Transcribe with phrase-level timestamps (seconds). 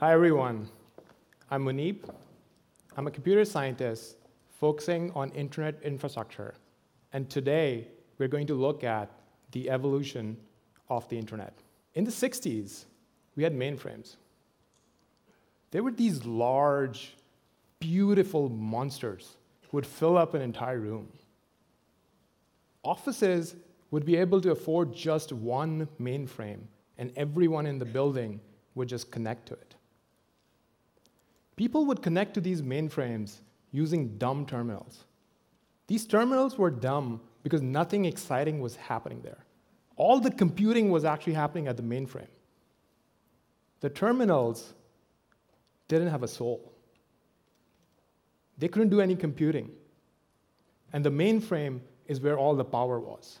[0.00, 0.68] Hi, everyone.
[1.50, 2.08] I'm Muneeb.
[2.96, 4.14] I'm a computer scientist
[4.60, 6.54] focusing on internet infrastructure.
[7.12, 9.10] And today, we're going to look at
[9.50, 10.36] the evolution
[10.88, 11.52] of the internet.
[11.94, 12.84] In the 60s,
[13.34, 14.14] we had mainframes.
[15.72, 17.16] They were these large,
[17.80, 21.08] beautiful monsters who would fill up an entire room.
[22.84, 23.56] Offices
[23.90, 26.60] would be able to afford just one mainframe,
[26.98, 28.38] and everyone in the building
[28.76, 29.74] would just connect to it.
[31.58, 33.40] People would connect to these mainframes
[33.72, 35.04] using dumb terminals.
[35.88, 39.44] These terminals were dumb because nothing exciting was happening there.
[39.96, 42.28] All the computing was actually happening at the mainframe.
[43.80, 44.72] The terminals
[45.88, 46.72] didn't have a soul.
[48.58, 49.72] They couldn't do any computing.
[50.92, 53.40] And the mainframe is where all the power was.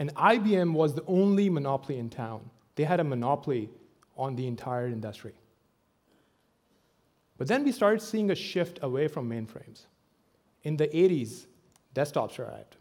[0.00, 2.50] And IBM was the only monopoly in town.
[2.74, 3.70] They had a monopoly
[4.16, 5.34] on the entire industry.
[7.38, 9.86] But then we started seeing a shift away from mainframes.
[10.62, 11.46] In the 80s,
[11.94, 12.76] desktops arrived.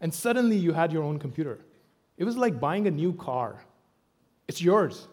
[0.00, 1.60] And suddenly you had your own computer.
[2.16, 3.62] It was like buying a new car.
[4.48, 5.06] It's yours.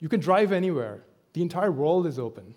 [0.00, 1.02] You can drive anywhere.
[1.32, 2.54] The entire world is open.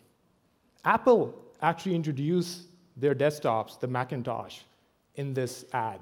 [0.84, 2.64] Apple actually introduced
[2.98, 4.60] their desktops, the Macintosh,
[5.16, 6.00] in this ad.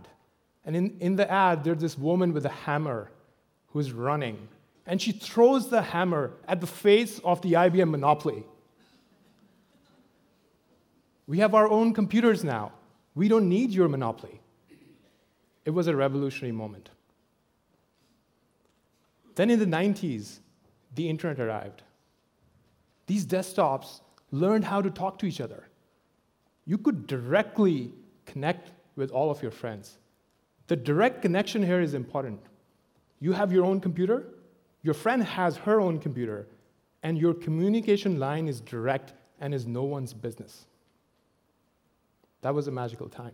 [0.65, 3.11] And in, in the ad, there's this woman with a hammer
[3.67, 4.47] who's running.
[4.85, 8.45] And she throws the hammer at the face of the IBM monopoly.
[11.31, 12.73] We have our own computers now.
[13.15, 14.41] We don't need your monopoly.
[15.63, 16.89] It was a revolutionary moment.
[19.35, 20.39] Then in the 90s,
[20.93, 21.83] the internet arrived.
[23.07, 25.69] These desktops learned how to talk to each other.
[26.65, 27.93] You could directly
[28.25, 29.99] connect with all of your friends.
[30.67, 32.41] The direct connection here is important.
[33.21, 34.25] You have your own computer,
[34.83, 36.49] your friend has her own computer,
[37.03, 40.65] and your communication line is direct and is no one's business.
[42.41, 43.33] That was a magical time.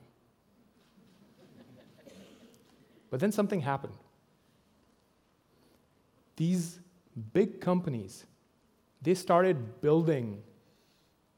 [3.09, 3.93] but then something happened.
[6.35, 6.79] These
[7.33, 8.25] big companies,
[9.01, 10.43] they started building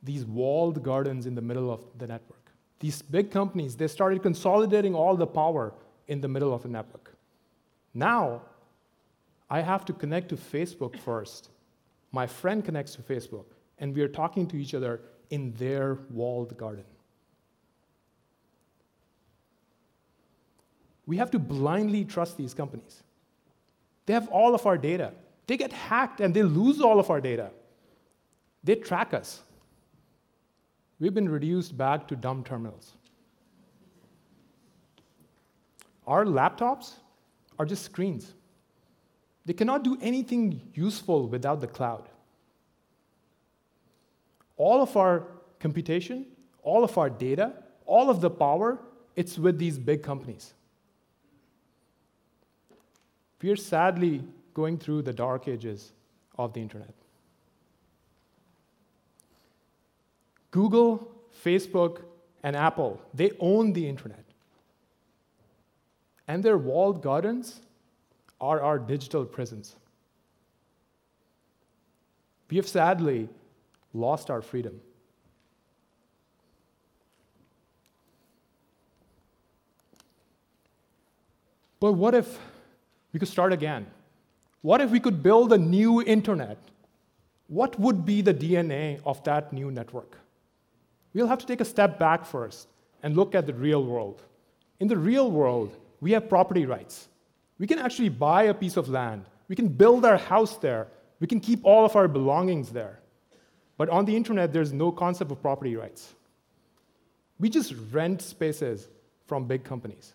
[0.02, 2.52] these walled gardens in the middle of the network.
[2.80, 5.74] These big companies, they started consolidating all the power
[6.08, 7.16] in the middle of a network.
[7.94, 8.42] Now,
[9.50, 11.50] I have to connect to Facebook first.
[12.12, 13.46] My friend connects to Facebook,
[13.78, 16.86] and we are talking to each other in their walled garden.
[21.10, 23.02] We have to blindly trust these companies.
[24.06, 25.12] They have all of our data.
[25.48, 27.50] They get hacked and they lose all of our data.
[28.64, 29.42] They track us.
[31.00, 32.92] We've been reduced back to dumb terminals.
[36.06, 36.92] Our laptops
[37.58, 38.36] are just screens.
[39.48, 42.08] They cannot do anything useful without the cloud.
[44.58, 45.24] All of our
[45.60, 46.28] computation,
[46.62, 47.54] all of our data,
[47.88, 48.78] all of the power,
[49.16, 50.54] it's with these big companies.
[53.42, 54.24] We are sadly
[54.54, 55.92] going through the dark ages
[56.38, 56.94] of the internet.
[60.52, 61.10] Google,
[61.44, 62.02] Facebook,
[62.44, 64.24] and Apple, they own the internet.
[66.28, 67.62] And their walled gardens
[68.42, 69.76] are our digital prisons.
[72.50, 73.30] We have sadly
[73.94, 74.82] lost our freedom.
[81.80, 82.38] But what if
[83.14, 83.88] we could start again.
[84.62, 86.58] What if we could build a new internet?
[87.48, 90.18] What would be the DNA of that new network?
[91.14, 92.68] We'll have to take a step back first
[93.02, 94.22] and look at the real world.
[94.80, 97.08] In the real world, we have property rights.
[97.58, 99.26] We can actually buy a piece of land.
[99.48, 100.88] We can build our house there.
[101.20, 103.00] We can keep all of our belongings there.
[103.78, 106.14] But on the internet, there's no concept of property rights.
[107.40, 108.88] We just rent spaces
[109.26, 110.14] from big companies.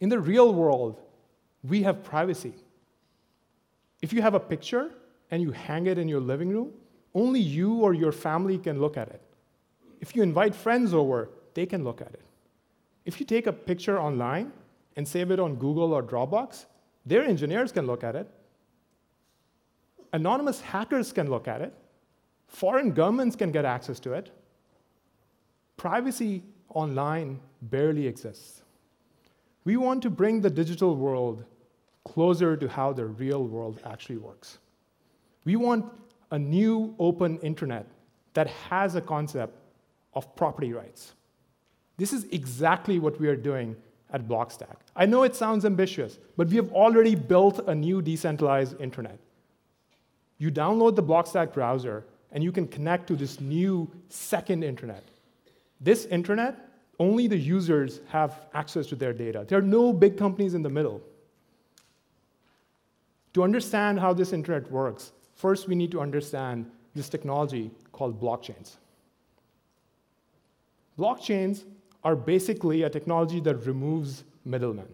[0.00, 1.00] In the real world,
[1.62, 2.54] we have privacy.
[4.02, 4.92] If you have a picture
[5.30, 6.72] and you hang it in your living room,
[7.14, 9.20] only you or your family can look at it.
[10.00, 12.22] If you invite friends over, they can look at it.
[13.04, 14.52] If you take a picture online
[14.96, 16.66] and save it on Google or Dropbox,
[17.04, 18.28] their engineers can look at it.
[20.12, 21.72] Anonymous hackers can look at it.
[22.48, 24.30] Foreign governments can get access to it.
[25.76, 26.42] Privacy
[26.74, 28.62] online barely exists.
[29.64, 31.44] We want to bring the digital world
[32.04, 34.58] closer to how the real world actually works.
[35.44, 35.84] We want
[36.30, 37.86] a new open internet
[38.34, 39.56] that has a concept
[40.14, 41.12] of property rights.
[41.96, 43.76] This is exactly what we are doing
[44.12, 44.76] at Blockstack.
[44.96, 49.18] I know it sounds ambitious, but we have already built a new decentralized internet.
[50.38, 55.04] You download the Blockstack browser, and you can connect to this new second internet.
[55.80, 56.56] This internet,
[57.00, 59.44] only the users have access to their data.
[59.48, 61.00] There are no big companies in the middle.
[63.32, 68.76] To understand how this internet works, first we need to understand this technology called blockchains.
[70.98, 71.64] Blockchains
[72.04, 74.88] are basically a technology that removes middlemen.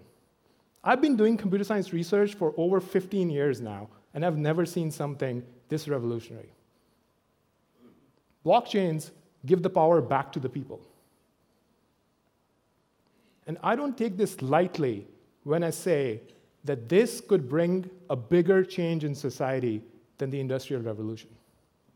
[0.84, 4.92] I've been doing computer science research for over 15 years now, and I've never seen
[4.92, 6.52] something this revolutionary.
[8.44, 9.10] Blockchains
[9.44, 10.80] give the power back to the people.
[13.46, 15.06] And I don't take this lightly
[15.44, 16.20] when I say
[16.64, 19.82] that this could bring a bigger change in society
[20.18, 21.30] than the Industrial Revolution.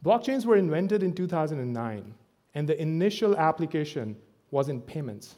[0.04, 2.14] Blockchains were invented in 2009,
[2.54, 4.16] and the initial application
[4.50, 5.34] was in payments.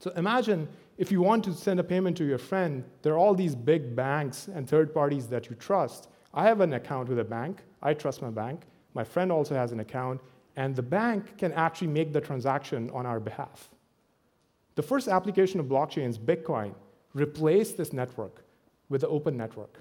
[0.00, 3.34] So imagine if you want to send a payment to your friend, there are all
[3.34, 6.08] these big banks and third parties that you trust.
[6.32, 8.62] I have an account with a bank, I trust my bank.
[8.94, 10.22] My friend also has an account,
[10.56, 13.68] and the bank can actually make the transaction on our behalf.
[14.76, 16.74] The first application of blockchains, Bitcoin,
[17.14, 18.44] replaced this network
[18.88, 19.80] with the open network.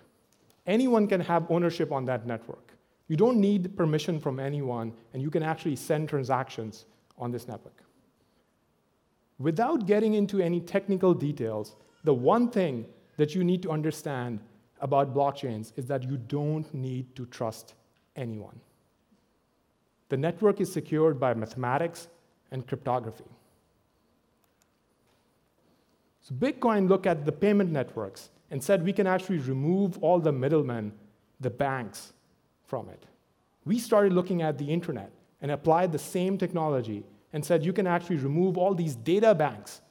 [0.65, 2.73] Anyone can have ownership on that network.
[3.07, 6.85] You don't need permission from anyone, and you can actually send transactions
[7.19, 7.83] on this network.
[9.37, 12.85] Without getting into any technical details, the one thing
[13.17, 14.39] that you need to understand
[14.79, 17.73] about blockchains is that you don't need to trust
[18.15, 18.59] anyone.
[20.09, 22.07] The network is secured by mathematics
[22.51, 23.25] and cryptography.
[26.25, 30.31] So Bitcoin looked at the payment networks and said we can actually remove all the
[30.31, 30.91] middlemen,
[31.39, 32.13] the banks,
[32.63, 33.05] from it.
[33.63, 35.11] We started looking at the internet
[35.43, 39.81] and applied the same technology and said you can actually remove all these data banks,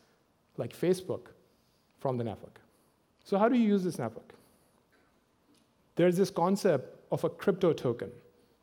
[0.57, 1.27] like Facebook,
[2.01, 2.61] from the network.
[3.23, 4.35] So, how do you use this network?
[5.95, 8.11] There's this concept of a crypto token.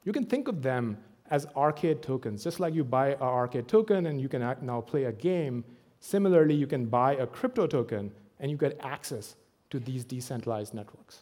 [0.04, 0.98] You can think of them
[1.30, 5.06] as arcade tokens, just like you buy an arcade token and you can now play
[5.06, 5.64] a game.
[6.01, 9.36] Similarly, you can buy a crypto token and you get access
[9.69, 11.21] to these decentralized networks.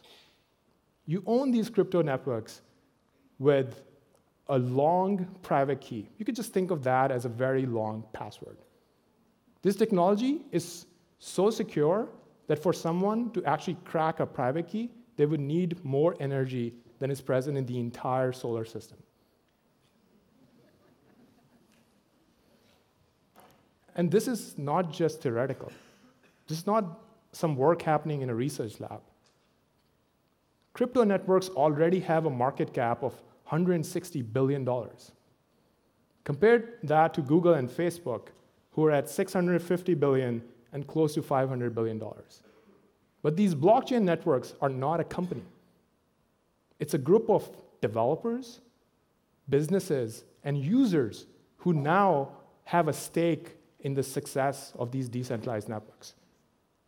[1.06, 2.62] You own these crypto networks
[3.38, 3.82] with
[4.48, 6.08] a long private key.
[6.18, 8.56] You could just think of that as a very long password.
[9.62, 10.86] This technology is
[11.18, 12.08] so secure
[12.46, 17.10] that for someone to actually crack a private key, they would need more energy than
[17.10, 18.98] is present in the entire solar system.
[24.00, 25.70] And this is not just theoretical.
[26.48, 27.00] This is not
[27.32, 29.02] some work happening in a research lab.
[30.72, 33.12] Crypto networks already have a market cap of
[33.50, 34.66] $160 billion.
[36.24, 38.28] Compare that to Google and Facebook,
[38.70, 40.40] who are at 650 billion
[40.72, 42.40] and close to 500 billion dollars.
[43.20, 45.44] But these blockchain networks are not a company.
[46.78, 47.50] It's a group of
[47.82, 48.60] developers,
[49.50, 51.26] businesses, and users
[51.58, 52.30] who now
[52.64, 56.14] have a stake in the success of these decentralized networks.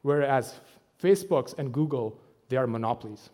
[0.02, 0.60] Whereas
[1.02, 2.18] Facebook's and Google,
[2.48, 3.30] they are monopolies.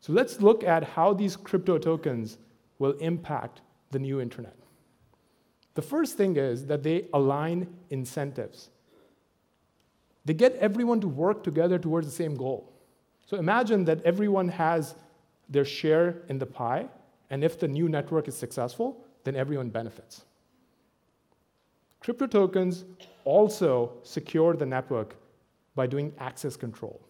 [0.00, 2.38] So let's look at how these crypto tokens
[2.78, 3.60] will impact
[3.90, 4.56] the new internet.
[5.74, 8.70] The first thing is that they align incentives.
[10.24, 12.72] They get everyone to work together towards the same goal.
[13.26, 14.94] So imagine that everyone has
[15.48, 16.88] their share in the pie,
[17.30, 20.24] and if the new network is successful, then everyone benefits.
[22.00, 22.84] Crypto tokens
[23.24, 25.16] also secure the network
[25.74, 27.00] by doing access control.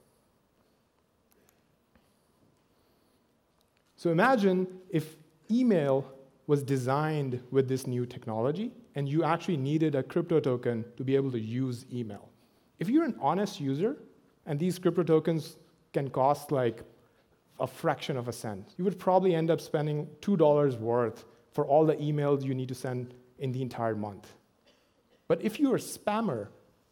[3.97, 5.17] So imagine if
[5.51, 6.05] email
[6.47, 11.15] was designed with this new technology and you actually needed a crypto token to be
[11.15, 12.29] able to use email.
[12.79, 13.97] If you're an honest user
[14.47, 15.59] and these crypto tokens
[15.93, 16.83] can cost like
[17.61, 21.85] a fraction of a cent, you would probably end up spending $2 worth for all
[21.85, 24.33] the emails you need to send in the entire month.
[25.29, 26.49] But if you're a spammer,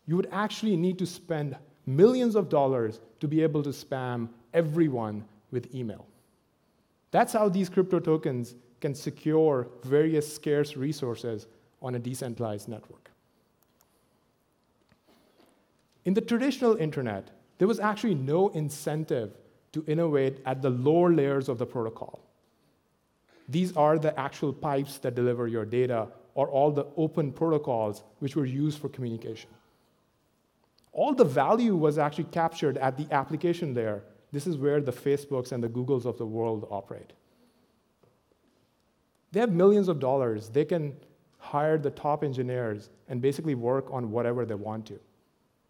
[0.06, 5.24] you would actually need to spend millions of dollars to be able to spam everyone
[5.50, 6.06] with email.
[7.10, 11.46] That's how these crypto tokens can secure various scarce resources
[11.82, 13.10] on a decentralized network.
[16.04, 19.36] In the traditional internet, there was actually no incentive
[19.72, 22.27] to innovate at the lower layers of the protocol.
[23.48, 28.36] These are the actual pipes that deliver your data, or all the open protocols which
[28.36, 29.50] were used for communication.
[30.92, 34.02] All the value was actually captured at the application layer
[34.32, 37.12] this is where the Facebooks and the Googles of the world operate.
[39.32, 40.48] They have millions of dollars.
[40.48, 40.96] They can
[41.38, 44.98] hire the top engineers and basically work on whatever they want to.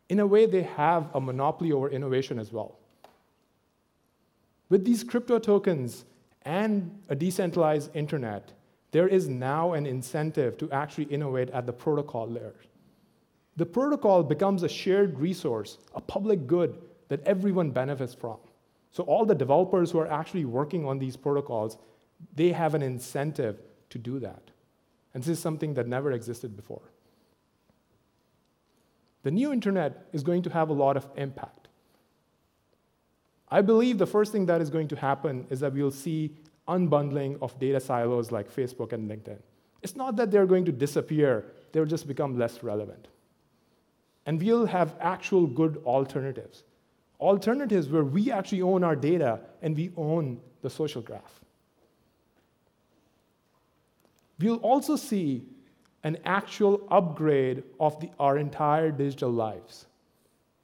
[0.09, 2.79] In a way, they have a monopoly over innovation as well.
[4.69, 6.05] With these crypto tokens
[6.49, 8.53] and a decentralized internet,
[8.91, 12.55] there is now an incentive to actually innovate at the protocol layer.
[13.59, 16.79] The protocol becomes a shared resource, a public good
[17.09, 18.39] that everyone benefits from.
[18.93, 21.77] So all the developers who are actually working on these protocols,
[22.35, 24.43] they have an incentive to do that.
[25.13, 26.93] And this is something that never existed before.
[29.23, 31.58] The new internet is going to have a lot of impact.
[33.51, 36.35] I believe the first thing that is going to happen is that we'll see
[36.69, 39.39] unbundling of data silos like Facebook and LinkedIn.
[39.83, 43.09] It's not that they're going to disappear, they'll just become less relevant.
[44.27, 46.65] And we'll have actual good alternatives.
[47.21, 51.41] Alternatives where we actually own our data and we own the social graph.
[54.39, 55.45] We'll also see
[56.05, 59.87] an actual upgrade of the, our entire digital lives.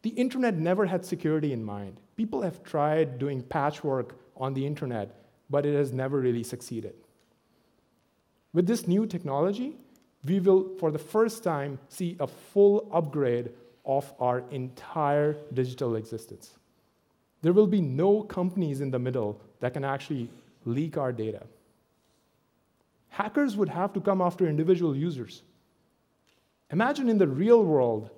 [0.05, 1.97] The internet never had security in mind.
[2.15, 5.15] People have tried doing patchwork on the internet,
[5.49, 6.93] but it has never really succeeded.
[8.53, 9.79] With this new technology,
[10.23, 13.53] we will, for the first time, see a full upgrade
[13.87, 16.53] of our entire digital existence.
[17.41, 20.29] There will be no companies in the middle that can actually
[20.67, 21.45] leak our data.
[23.09, 25.41] Hackers would have to come after individual users.
[26.71, 28.11] Imagine in the real world,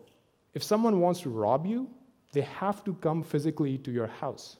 [0.56, 1.86] if someone wants to rob you,
[2.32, 4.56] they have to come physically to your house.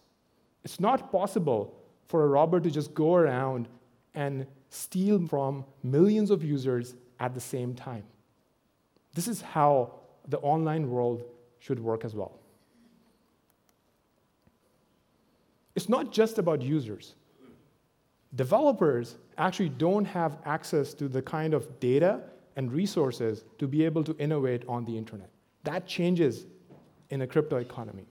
[0.62, 1.74] It's not possible
[2.08, 3.66] for a robber to just go around
[4.14, 8.02] and steal from millions of users at the same time.
[9.14, 9.94] This is how
[10.28, 11.24] the online world
[11.60, 12.40] should work as well.
[15.74, 17.14] It's not just about users.
[18.34, 22.20] Developers actually don't have access to the kind of data
[22.54, 25.30] and resources to be able to innovate on the internet.
[25.66, 26.46] That changes
[27.10, 28.06] in a crypto economy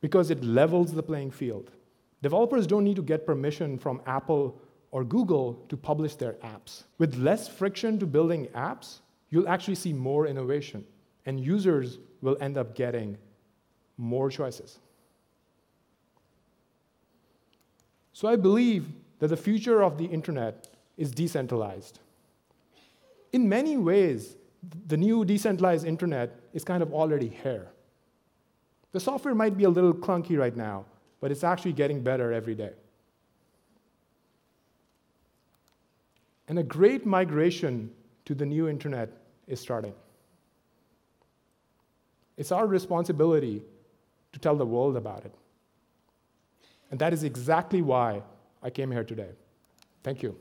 [0.00, 1.70] because it levels the playing field.
[2.20, 4.60] Developers don't need to get permission from Apple
[4.90, 6.82] or Google to publish their apps.
[6.98, 8.98] With less friction to building apps,
[9.30, 10.84] you'll actually see more innovation,
[11.26, 13.16] and users will end up getting
[13.96, 14.80] more choices.
[18.12, 18.88] So I believe
[19.20, 22.00] that the future of the internet is decentralized.
[23.32, 24.34] In many ways,
[24.86, 27.68] the new decentralized internet is kind of already here.
[28.92, 30.84] The software might be a little clunky right now,
[31.20, 32.72] but it's actually getting better every day.
[36.48, 37.90] And a great migration
[38.24, 39.10] to the new internet
[39.46, 39.94] is starting.
[42.36, 43.62] It's our responsibility
[44.32, 45.34] to tell the world about it.
[46.90, 48.22] And that is exactly why
[48.62, 49.30] I came here today.
[50.02, 50.36] Thank you.